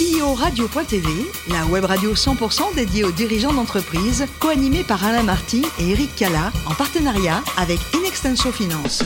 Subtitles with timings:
[0.00, 1.10] CEO Radio.tv,
[1.50, 6.52] la web radio 100% dédiée aux dirigeants d'entreprise, co-animée par Alain Marty et Eric Cala,
[6.64, 9.02] en partenariat avec Inextenso Finance.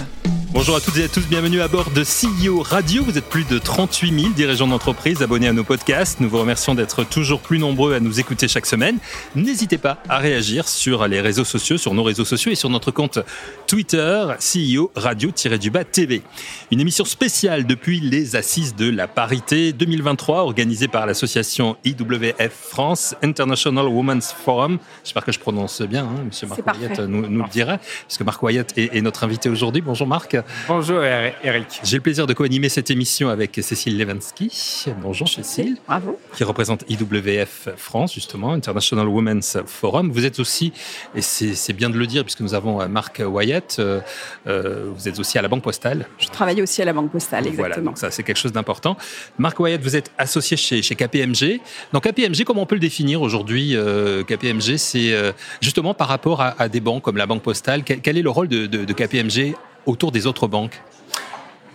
[0.54, 3.03] Bonjour à toutes et à tous, bienvenue à bord de CEO Radio.
[3.03, 6.21] Vous êtes plus de 38 000 dirigeants d'entreprise abonnés à nos podcasts.
[6.21, 8.98] Nous vous remercions d'être toujours plus nombreux à nous écouter chaque semaine.
[9.34, 12.93] N'hésitez pas à réagir sur les réseaux sociaux, sur nos réseaux sociaux et sur notre
[12.93, 13.19] compte
[13.66, 16.23] Twitter, CEO Radio-du-Bas TV.
[16.71, 23.16] Une émission spéciale depuis les Assises de la Parité 2023 organisée par l'association IWF France,
[23.25, 24.78] International Women's Forum.
[25.02, 28.41] J'espère que je prononce bien, hein, Monsieur Marc Wyatt nous, nous, le dira, puisque Marc
[28.41, 29.83] Wyatt est, est notre invité aujourd'hui.
[29.83, 30.36] Bonjour Marc.
[30.69, 31.80] Bonjour Eric.
[31.83, 34.87] J'ai le plaisir de co-animer cette émission avec Cécile Levansky.
[35.03, 35.77] Bonjour Cécile.
[35.87, 36.19] Bravo.
[36.34, 40.11] Qui représente IWF France, justement, International Women's Forum.
[40.11, 40.73] Vous êtes aussi,
[41.15, 44.01] et c'est bien de le dire puisque nous avons Marc Wyatt, euh,
[44.47, 46.07] euh, vous êtes aussi à la Banque Postale.
[46.19, 47.69] Je travaille aussi à la Banque Postale, exactement.
[47.69, 48.97] Voilà, donc ça c'est quelque chose d'important.
[49.39, 51.61] Marc Wyatt, vous êtes associé chez, chez KPMG.
[51.92, 56.41] Donc KPMG, comment on peut le définir aujourd'hui euh, KPMG, c'est euh, justement par rapport
[56.41, 57.84] à, à, des banques comme la Banque Postale.
[57.84, 59.55] Quel, quel est le rôle de, de, de KPMG
[59.86, 60.80] autour des autres banques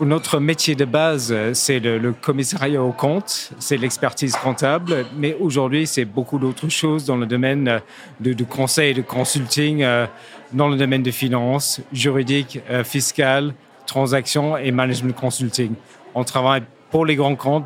[0.05, 6.05] notre métier de base, c'est le, commissariat aux comptes, c'est l'expertise comptable, mais aujourd'hui, c'est
[6.05, 7.81] beaucoup d'autres choses dans le domaine
[8.19, 10.05] de, de conseil, de consulting, euh,
[10.53, 13.53] dans le domaine de finance, juridique, euh, fiscal,
[13.85, 15.73] transactions et management consulting.
[16.15, 17.65] On travaille pour les grands comptes,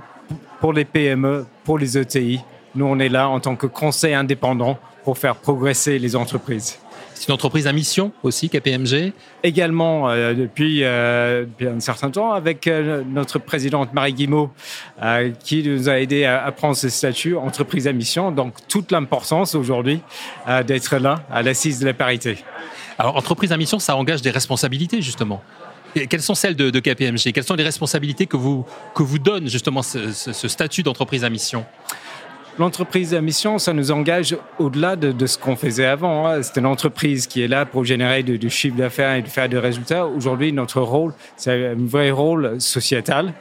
[0.59, 2.39] pour les PME, pour les ETI.
[2.75, 6.79] Nous, on est là en tant que conseil indépendant pour faire progresser les entreprises.
[7.13, 12.67] C'est une entreprise à mission aussi, KPMG Également, euh, depuis, euh, un certain temps, avec
[12.67, 14.51] euh, notre présidente Marie Guimot,
[15.01, 18.31] euh, qui nous a aidé à, à, prendre ce statut entreprise à mission.
[18.31, 20.01] Donc, toute l'importance aujourd'hui
[20.65, 22.37] d'être là, à l'assise de la parité.
[22.97, 25.41] Alors, entreprise à mission, ça engage des responsabilités, justement.
[25.95, 29.19] Et quelles sont celles de, de, KPMG Quelles sont les responsabilités que vous, que vous
[29.19, 31.65] donne justement ce, ce, ce statut d'entreprise à mission?
[32.59, 36.27] L'entreprise à mission, ça nous engage au-delà de, ce qu'on faisait avant.
[36.27, 36.43] Hein.
[36.43, 39.49] C'est une entreprise qui est là pour générer du, du chiffre d'affaires et de faire
[39.49, 40.05] des résultats.
[40.05, 43.33] Aujourd'hui, notre rôle, c'est un vrai rôle sociétal.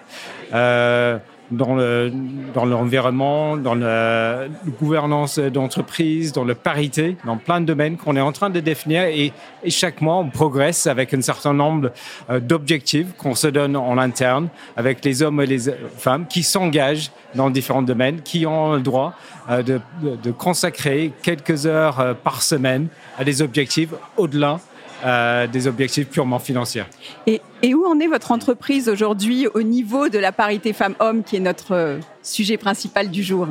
[0.54, 1.18] Euh,
[1.52, 2.12] dans le
[2.54, 4.46] dans l'environnement, dans la
[4.80, 9.04] gouvernance d'entreprise, dans la parité, dans plein de domaines qu'on est en train de définir.
[9.04, 9.32] Et,
[9.68, 11.92] chaque mois on progresse avec un certain nombre
[12.30, 17.10] euh, d'objectifs qu'on se donne en interne avec les hommes et les femmes qui s'engagent
[17.34, 19.14] dans différents domaines, qui ont le droit
[19.48, 24.58] euh, de consacrer quelques heures euh, par semaine à des objectifs au-delà
[25.04, 26.84] euh, des objectifs purement financiers.
[27.26, 31.36] Et, et, où en est votre entreprise aujourd'hui au niveau de la parité femmes-hommes, qui
[31.36, 33.48] est notre euh, sujet principal du jour?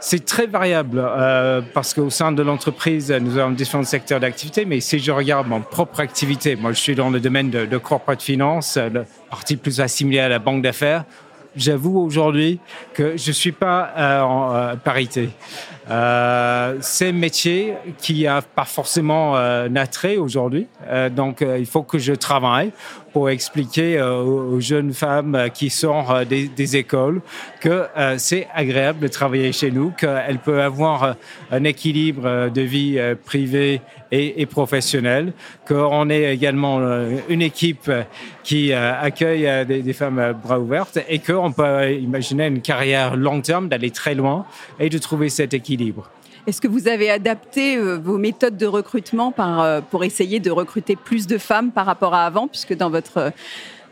[0.00, 4.80] C'est très variable euh, parce qu'au sein de l'entreprise, nous avons différents secteurs d'activité, mais
[4.80, 8.22] si je regarde mon propre activité, moi je suis dans le domaine de, de corporate
[8.22, 11.04] finance, la partie plus assimilée à la banque d'affaires,
[11.58, 12.60] j'avoue aujourd'hui
[12.94, 15.30] que je ne suis pas euh, en euh, parité.
[15.90, 21.66] Euh, c'est un métier qui n'a pas forcément euh, natré aujourd'hui, euh, donc euh, il
[21.66, 22.72] faut que je travaille
[23.12, 27.22] pour expliquer aux jeunes femmes qui sortent des, écoles
[27.58, 27.86] que
[28.18, 31.16] c'est agréable de travailler chez nous, qu'elles peuvent avoir
[31.50, 33.80] un équilibre de vie privée
[34.12, 35.32] et, et professionnelle,
[35.66, 36.80] qu'on est également
[37.30, 37.90] une équipe
[38.44, 43.68] qui accueille des, des femmes bras ouvertes et qu'on peut imaginer une carrière long terme,
[43.68, 44.44] d'aller très loin
[44.78, 45.77] et de trouver cet équilibre.
[46.46, 50.50] Est-ce que vous avez adapté euh, vos méthodes de recrutement par, euh, pour essayer de
[50.50, 53.32] recruter plus de femmes par rapport à avant, puisque dans votre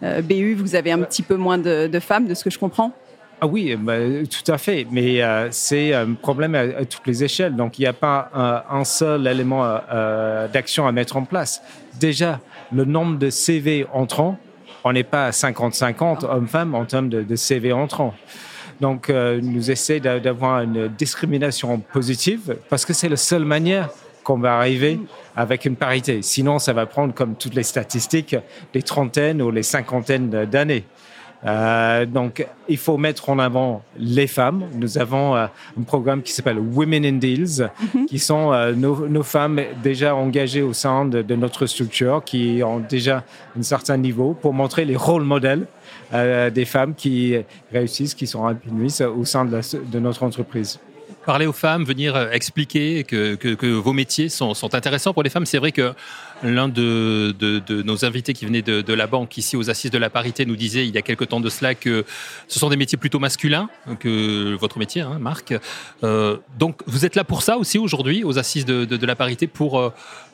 [0.02, 2.58] euh, BU, vous avez un petit peu moins de, de femmes, de ce que je
[2.58, 2.92] comprends?
[3.38, 3.96] Ah oui, bah,
[4.30, 7.54] tout à fait, mais euh, c'est un problème à, à, toutes les échelles.
[7.54, 11.62] Donc, il n'y a pas euh, un seul élément euh, d'action à mettre en place.
[12.00, 12.40] Déjà,
[12.72, 14.38] le nombre de CV entrants,
[14.84, 18.14] on n'est pas à 50-50 hommes-femmes en termes de, de CV entrants.
[18.80, 23.90] Donc, euh, nous essaie d'avoir une discrimination positive parce que c'est la seule manière
[24.22, 24.98] qu'on va arriver
[25.36, 26.20] avec une parité.
[26.22, 28.34] Sinon, ça va prendre, comme toutes les statistiques,
[28.74, 30.84] les trentaines ou les cinquantaines d'années.
[31.44, 34.64] Euh, donc, il faut mettre en avant les femmes.
[34.74, 35.46] Nous avons euh,
[35.78, 38.06] un programme qui s'appelle Women in Deals, mm -hmm.
[38.06, 42.62] qui sont euh, nos, nos, femmes déjà engagées au sein de, de, notre structure, qui
[42.64, 43.22] ont déjà
[43.58, 45.66] un certain niveau pour montrer les rôles modèles
[46.12, 47.36] euh, des femmes qui
[47.72, 49.60] réussissent, qui sont épanouies au sein de, la,
[49.92, 50.78] de notre entreprise.
[51.26, 55.44] Parler aux femmes, venir expliquer que, vos métiers sont, intéressants pour les femmes.
[55.44, 55.92] C'est vrai que
[56.42, 57.34] l'un de,
[57.82, 60.86] nos invités qui venait de, la banque ici aux Assises de la Parité nous disait
[60.86, 62.04] il y a quelque temps de cela que
[62.48, 63.68] ce sont des métiers plutôt masculins
[63.98, 65.52] que votre métier, hein, Marc.
[66.58, 69.92] donc vous êtes là pour ça aussi aujourd'hui aux Assises de, la Parité pour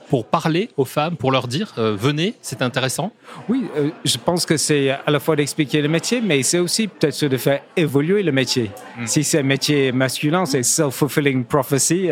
[0.09, 3.13] pour parler aux femmes, pour leur dire euh, venez, c'est intéressant
[3.49, 6.89] Oui, euh, je pense que c'est à la fois d'expliquer le métier, mais c'est aussi
[6.89, 8.71] peut-être de faire évoluer le métier.
[8.99, 9.07] Hmm.
[9.07, 12.11] Si c'est un métier masculin, c'est self-fulfilling prophecy.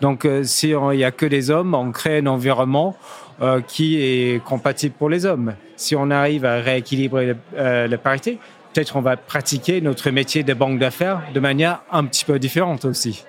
[0.00, 2.96] Donc, euh, si il n'y a que des hommes, on crée un environnement
[3.68, 5.54] qui est compatible pour les hommes.
[5.76, 8.38] Si on arrive à rééquilibrer la parité,
[8.72, 12.86] peut-être on va pratiquer notre métier de banque d'affaires de manière un petit peu différente
[12.86, 13.24] aussi.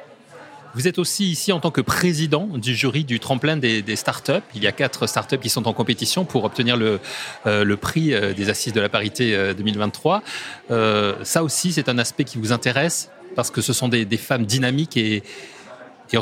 [0.78, 4.46] Vous êtes aussi ici en tant que président du jury du tremplin des, startups.
[4.54, 7.00] Il y a quatre startups qui sont en compétition pour obtenir le,
[7.48, 10.22] euh, prix euh, des assises de la parité 2023.
[10.70, 14.46] Euh, ça aussi, c'est un aspect qui vous intéresse parce que ce sont des, femmes
[14.46, 15.24] dynamiques et,
[16.14, 16.18] et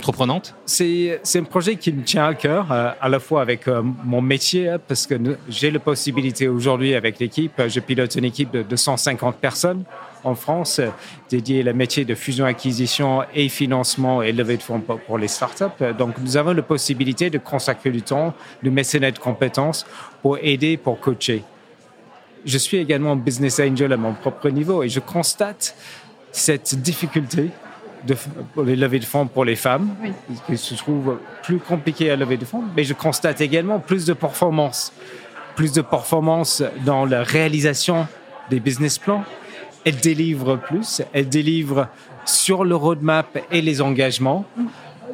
[0.66, 5.06] C'est un projet qui me tient à cœur, à la fois avec mon métier, parce
[5.06, 5.16] que
[5.50, 9.84] j'ai la possibilité aujourd'hui avec l'équipe, je pilote une équipe de 250 personnes
[10.26, 10.82] en France
[11.30, 15.94] dédié à la métier de fusion-acquisition et financement et levée de fonds pour les startups.
[15.98, 18.34] Donc, nous avons la possibilité de consacrer du temps,
[18.64, 19.86] de mécénat de compétences
[20.22, 21.44] pour aider, pour coacher.
[22.44, 25.76] Je suis également business angel à mon propre niveau et je constate
[26.32, 27.50] cette difficulté
[28.06, 28.16] de,
[28.54, 29.96] pour les levées de fonds pour les femmes,
[30.46, 34.14] qui se trouve plus compliqué à lever de fonds, mais je constate également plus de
[34.14, 34.94] performance,
[35.56, 38.08] plus de performance dans la réalisation
[38.50, 39.24] des business plans,
[39.86, 41.88] elle délivre plus, elle délivre
[42.26, 44.46] sur le roadmap et les engagements.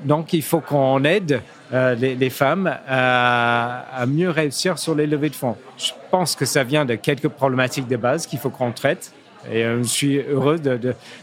[0.04, 1.42] Donc, il faut qu'on aide
[1.74, 5.56] euh, les, femmes à, mieux réussir sur les levées de fonds.
[5.78, 9.14] Je pense que ça vient de quelques problématiques de base qu'il faut qu'on traite.
[9.52, 10.60] Et euh, je suis heureux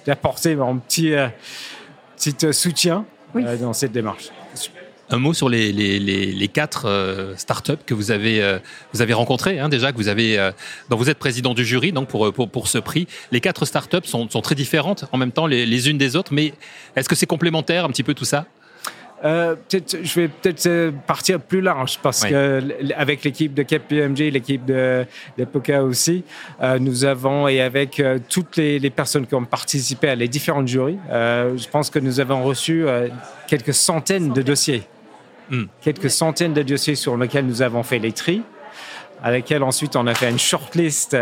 [0.06, 1.29] d'apporter mon petit, euh,
[2.17, 3.05] petit soutien
[3.35, 4.31] dans cette démarche.
[5.11, 8.59] Un mot sur les, les, les, quatre euh, startups que vous avez, euh,
[8.93, 10.53] vous avez rencontrées, hein, déjà, que vous avez, euh,
[10.91, 13.07] dont vous êtes président du jury donc pour, pour, pour ce prix.
[13.33, 16.35] Les quatre startups sont, sont très différentes en même temps les, les unes des autres,
[16.35, 16.53] mais
[16.95, 18.45] est-ce que c'est complémentaire un petit peu tout ça?
[19.25, 22.63] Euh, je vais peut-être partir plus large parce que
[22.95, 25.07] avec l'équipe de KPMG, l'équipe de,
[25.37, 26.23] de Poca aussi,
[26.63, 30.69] euh, nous avons et avec toutes les, les, personnes qui ont participé à les différentes
[30.69, 32.85] jurys, je pense que nous avons reçu
[33.49, 34.85] quelques centaines de dossiers.
[35.50, 35.65] Hmm.
[35.81, 38.43] quelques centaines de dossiers sur lesquels nous avons fait les tris
[39.23, 41.17] à laquelle ensuite on a fait une shortlist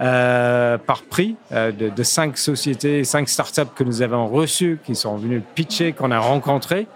[0.00, 4.94] euh, par prix euh, de, de, cinq sociétés, cinq startups que nous avons reçues, qui
[4.94, 6.86] sont venues pitcher, qu'on a rencontrées.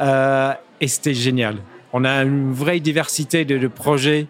[0.00, 1.56] Euh, et c'était génial.
[1.92, 4.26] On a une vraie diversité de, de projets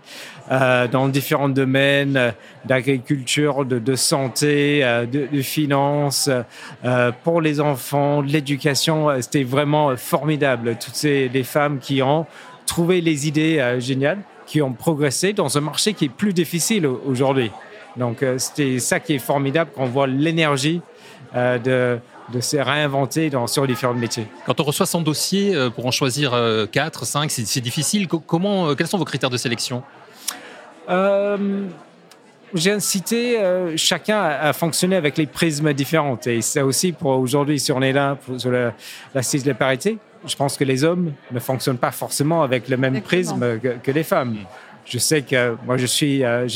[0.50, 2.30] euh, dans différents domaines euh,
[2.66, 6.28] d'agriculture, de, santé, euh, de, de finances,
[7.22, 9.08] pour les enfants, de l'éducation.
[9.20, 10.76] C'était vraiment formidable.
[10.78, 12.26] Toutes ces femmes qui ont
[12.66, 17.50] trouvé les idées géniales, qui ont progressé dans un marché qui est plus difficile aujourd'hui.
[17.96, 20.80] Donc c'était ça qui est formidable quand on voit l'énergie
[21.34, 21.98] de
[22.32, 24.26] de se réinventer dans, sur différents métiers.
[24.46, 26.30] Quand on reçoit son dossier pour en choisir
[26.72, 28.08] 4, euh, 5, c'est difficile.
[28.08, 29.82] Comment, quels sont vos critères de sélection?
[32.54, 33.38] J'ai incité
[33.76, 36.18] chacun à, fonctionner avec les prismes différents.
[36.26, 38.72] Et c'est aussi pour aujourd'hui, si on est là pour, sur la,
[39.14, 42.76] la de la parité, je pense que les hommes ne fonctionnent pas forcément avec le
[42.76, 44.36] même prisme que, que les femmes.
[44.86, 46.46] Je sais que moi, je suis euh,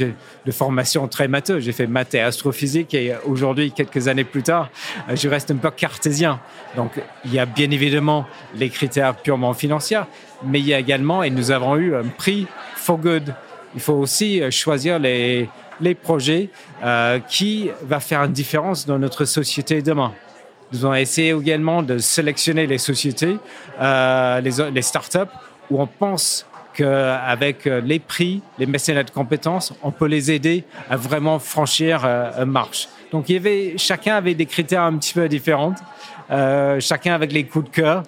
[0.45, 1.61] de formation très matheux.
[1.61, 4.69] J'ai fait maths et astrophysique et aujourd'hui, quelques années plus tard,
[5.09, 6.39] euh, je reste un peu cartésien.
[6.77, 6.93] Donc,
[7.25, 10.03] il y a bien évidemment les critères purement financiers,
[10.45, 12.47] mais il y a également, et nous avons eu un prix
[12.77, 13.35] for good.
[13.75, 15.49] Il faut aussi euh, choisir les,
[15.81, 16.51] les projets
[16.83, 20.13] euh, qui va faire une différence dans notre société demain.
[20.73, 23.39] Nous avons essayé également de sélectionner les sociétés,
[23.81, 25.33] euh, les, les startups
[25.71, 26.47] où on pense
[26.85, 32.03] avec euh, les prix, les mécénats de compétences, on peut les aider à vraiment franchir
[32.05, 32.89] euh, une marche.
[33.13, 35.75] Donc il y avait, chacun avait des critères un petit peu différents.
[36.31, 38.03] Euh, chacun avec les coups de cœur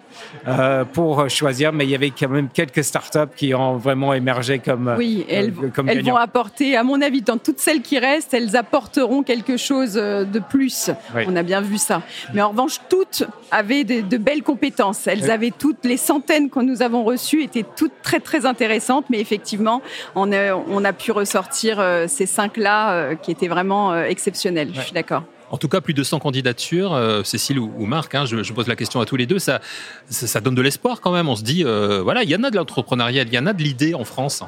[0.46, 4.58] euh, pour choisir, mais il y avait quand même quelques startups qui ont vraiment émergé
[4.58, 5.54] comme oui, elles,
[5.86, 9.94] elles vont apporter, à mon avis, dans toutes celles qui restent, elles apporteront quelque chose
[9.94, 10.90] de plus.
[11.14, 12.02] On a bien vu ça.
[12.34, 15.06] Mais en revanche, toutes avaient de, de belles compétences.
[15.06, 19.20] Elles avaient toutes les centaines que nous avons reçues étaient toutes très très intéressantes, mais
[19.20, 19.80] effectivement,
[20.14, 24.72] on a, on a pu ressortir ces cinq là qui étaient vraiment exceptionnelles.
[24.90, 25.24] Suis d'accord.
[25.50, 28.76] En tout cas, plus de 100 candidatures, euh, Cécile ou, Marc, hein, je, pose la
[28.76, 29.60] question à tous les deux, ça,
[30.08, 31.28] ça, donne de l'espoir quand même.
[31.28, 33.52] On se dit, euh, voilà, il y en a de l'entrepreneuriat, il y en a
[33.52, 34.44] de l'idée en France,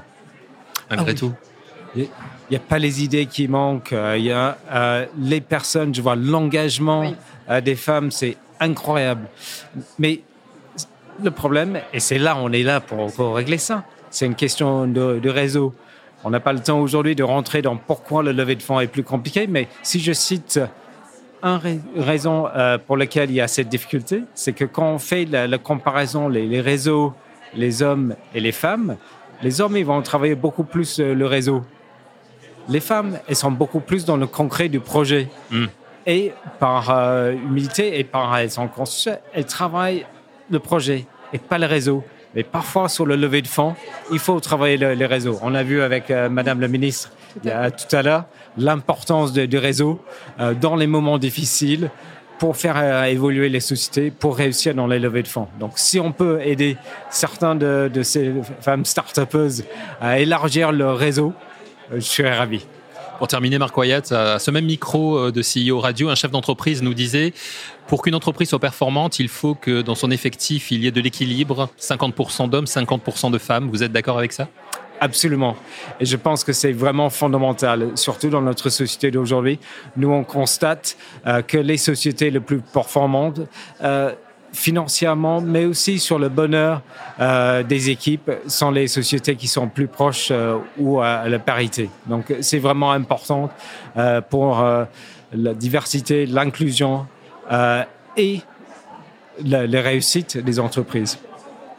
[0.90, 1.32] malgré ah tout.
[1.96, 2.08] Il
[2.50, 4.56] n'y a pas les idées qui manquent, euh, il y a
[5.18, 7.12] les personnes, je vois l'engagement
[7.62, 9.28] des femmes, c'est incroyable.
[9.98, 10.20] Mais
[11.22, 15.28] le problème, et c'est là, on est là pour, régler ça, c'est une question de,
[15.28, 15.74] réseau.
[16.24, 18.86] On n'a pas le temps aujourd'hui de rentrer dans pourquoi le levée de fonds est
[18.86, 20.60] plus compliqué, mais si je cite
[21.42, 25.24] une raison euh, pour laquelle il y a cette difficulté, c'est que quand on fait
[25.24, 27.14] la, comparaison, les, réseaux,
[27.54, 28.96] les hommes et les femmes,
[29.42, 31.64] les hommes, ils vont travailler beaucoup plus euh, le réseau.
[32.68, 35.28] Les femmes, elles sont beaucoup plus dans le concret du projet.
[35.50, 35.66] Hmm.
[36.06, 38.68] Et par euh, humilité et par elles sont
[39.32, 40.06] elles travaillent
[40.50, 42.04] le projet et pas le réseau.
[42.34, 43.74] Mais parfois, sur le lever de fonds,
[44.10, 45.38] il faut travailler les réseaux.
[45.42, 48.24] On a vu avec euh, Madame la ministre tout à, tout à l'heure
[48.56, 50.00] l'importance du réseau
[50.40, 51.90] euh, dans les moments difficiles
[52.38, 55.48] pour faire euh, évoluer les sociétés, pour réussir dans les levées de fonds.
[55.60, 56.76] Donc, si on peut aider
[57.10, 59.64] certains de, de ces femmes start-upeuses
[60.00, 61.32] à élargir leur réseau,
[61.94, 62.66] je serais ravi.
[63.18, 66.82] Pour terminer, Marc Wyatt, à ce même micro euh, de CEO Radio, un chef d'entreprise
[66.82, 67.32] nous disait
[67.86, 71.00] pour qu'une entreprise soit performante, il faut que dans son effectif, il y ait de
[71.00, 73.68] l'équilibre, 50% d'hommes, 50% de femmes.
[73.68, 74.48] Vous êtes d'accord avec ça?
[75.00, 75.56] Absolument.
[75.98, 79.58] Et je pense que c'est vraiment fondamental, surtout dans notre société d'aujourd'hui.
[79.96, 83.40] Nous, on constate euh, que les sociétés les plus performantes
[83.82, 84.12] euh,
[84.52, 86.82] financièrement, mais aussi sur le bonheur
[87.20, 91.88] euh, des équipes sont les sociétés qui sont plus proches euh, ou à la parité.
[92.06, 93.50] Donc c'est vraiment important
[93.96, 94.64] euh, pour
[95.34, 97.06] la diversité, l'inclusion
[98.16, 98.40] et
[99.44, 101.18] la, les réussites des entreprises.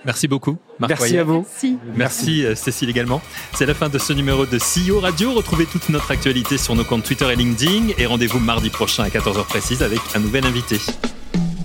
[0.06, 0.58] Merci beaucoup.
[0.80, 1.46] Marc Merci à vous.
[1.48, 1.78] Merci.
[1.96, 3.22] Merci Cécile également.
[3.54, 5.34] C'est la fin de ce numéro de CEO Radio.
[5.34, 9.10] Retrouvez toute notre actualité sur nos comptes Twitter et LinkedIn et rendez-vous mardi prochain à
[9.10, 10.78] 14h précise avec un nouvel invité.